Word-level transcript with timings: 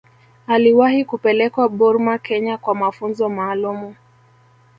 Aliwahi 0.47 1.05
kupelekwa 1.05 1.69
Burma 1.69 2.17
Kenya 2.17 2.57
kwa 2.57 2.75
mafunzo 2.75 3.29
maalumu 3.29 3.95